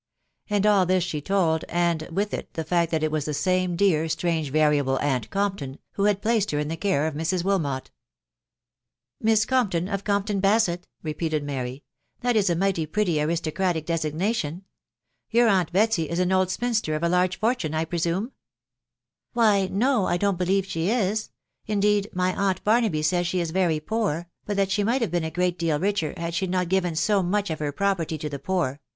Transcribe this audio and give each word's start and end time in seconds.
And 0.49 0.65
all 0.65 0.87
this 0.87 1.03
she 1.03 1.21
toidVartd 1.21 2.33
it 2.41 2.53
the 2.55 2.63
fact 2.63 2.89
that 2.89 3.03
it 3.03 3.11
was 3.11 3.25
this 3.25 3.45
aanse 3.45 3.77
dear, 3.77 4.03
alsange, 4.05 4.49
variable 4.49 4.97
"Compton, 5.29 5.77
who 5.91 6.05
had 6.05 6.23
placed 6.23 6.49
her 6.49 6.57
in 6.57 6.69
;the 6.69 6.75
care 6.75 7.05
of 7.05 7.13
Mrs. 7.13 7.43
.Wttarat. 7.43 7.91
«* 8.57 9.21
Miss 9.21 9.45
Gernpton 9.45 9.93
of 9.93 10.03
Compton 10.03 10.41
Basett," 10.41 10.85
repeated 11.03 11.43
Matty.; 11.43 11.83
Glottis 12.19 12.49
a 12.49 12.55
nighty 12.55 12.87
pretty 12.87 13.21
aristocratic 13.21 13.85
designation. 13.85 14.63
Your 15.29 15.47
aunt 15.47 15.71
*etsy 15.71 16.07
ds. 16.09 16.17
im 16.17 16.31
old 16.31 16.49
spinster 16.49 16.95
of 16.95 17.03
Jaxge 17.03 17.35
fortune, 17.37 17.75
I 17.75 17.85
presume?" 17.85 18.31
Why 19.33 19.69
■©, 19.71 20.07
I 20.09 20.17
don't 20.17 20.35
believe 20.39 20.65
ahe 20.65 20.89
is; 21.09 21.29
indeed, 21.67 22.09
my 22.11 22.35
aunt 22.35 22.63
.Bar* 22.63 22.81
4*aby 22.81 23.05
says 23.05 23.27
she 23.27 23.39
is 23.39 23.51
very 23.51 23.79
poor, 23.79 24.29
hut 24.47 24.55
that 24.57 24.71
she 24.71 24.83
might 24.83 25.03
have 25.03 25.11
been 25.11 25.23
a 25.23 25.29
.great 25.29 25.59
deal 25.59 25.77
richer 25.79 26.15
had 26.17 26.33
ahe 26.41 26.49
not 26.49 26.69
given 26.69 26.95
so 26.95 27.21
much 27.21 27.51
of 27.51 27.59
her 27.59 27.71
property 27.71 28.17
to 28.17 28.29
ahe 28.35 28.39
poor 28.43 28.81